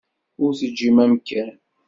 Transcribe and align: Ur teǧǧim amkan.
Ur 0.43 0.51
teǧǧim 0.59 0.97
amkan. 1.05 1.49